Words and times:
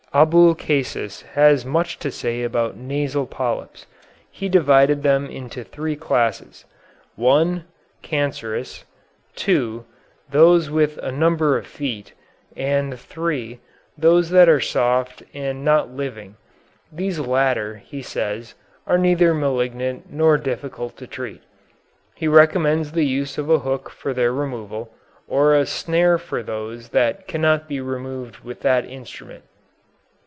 Abulcasis 0.13 1.21
has 1.35 1.65
much 1.65 1.97
to 1.99 2.11
say 2.11 2.43
about 2.43 2.75
nasal 2.75 3.25
polyps. 3.25 3.85
He 4.29 4.49
divided 4.49 5.03
them 5.03 5.25
into 5.27 5.63
three 5.63 5.95
classes: 5.95 6.65
(1) 7.15 7.63
cancerous, 8.01 8.83
(2) 9.37 9.85
those 10.29 10.69
with 10.69 10.97
a 10.97 11.13
number 11.13 11.57
of 11.57 11.65
feet, 11.65 12.11
and 12.57 12.99
(3) 12.99 13.61
those 13.97 14.31
that 14.31 14.49
are 14.49 14.59
soft 14.59 15.23
and 15.33 15.63
not 15.63 15.91
living, 15.91 16.35
these 16.91 17.17
latter, 17.17 17.75
he 17.77 18.01
says, 18.01 18.53
are 18.85 18.97
neither 18.97 19.33
malignant 19.33 20.11
nor 20.11 20.37
difficult 20.37 20.97
to 20.97 21.07
treat. 21.07 21.41
He 22.15 22.27
recommends 22.27 22.91
the 22.91 23.05
use 23.05 23.37
of 23.37 23.49
a 23.49 23.59
hook 23.59 23.89
for 23.89 24.13
their 24.13 24.33
removal, 24.33 24.93
or 25.29 25.55
a 25.55 25.65
snare 25.65 26.17
for 26.17 26.43
those 26.43 26.89
that 26.89 27.29
cannot 27.29 27.69
be 27.69 27.79
removed 27.79 28.39
with 28.39 28.59
that 28.59 28.83
instrument. 28.83 29.45